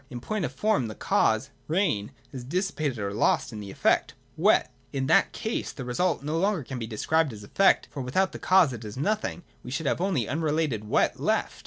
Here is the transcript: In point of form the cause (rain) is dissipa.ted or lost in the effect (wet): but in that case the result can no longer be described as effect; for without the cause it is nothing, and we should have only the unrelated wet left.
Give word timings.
In 0.09 0.19
point 0.19 0.43
of 0.45 0.51
form 0.51 0.87
the 0.87 0.95
cause 0.95 1.51
(rain) 1.67 2.09
is 2.33 2.43
dissipa.ted 2.43 2.97
or 2.97 3.13
lost 3.13 3.53
in 3.53 3.59
the 3.59 3.69
effect 3.69 4.15
(wet): 4.35 4.71
but 4.73 4.97
in 4.97 5.05
that 5.05 5.31
case 5.31 5.71
the 5.71 5.85
result 5.85 6.21
can 6.21 6.25
no 6.25 6.39
longer 6.39 6.63
be 6.75 6.87
described 6.87 7.31
as 7.33 7.43
effect; 7.43 7.87
for 7.91 8.01
without 8.01 8.31
the 8.31 8.39
cause 8.39 8.73
it 8.73 8.83
is 8.83 8.97
nothing, 8.97 9.43
and 9.43 9.43
we 9.63 9.69
should 9.69 9.85
have 9.85 10.01
only 10.01 10.21
the 10.25 10.29
unrelated 10.31 10.89
wet 10.89 11.19
left. 11.19 11.59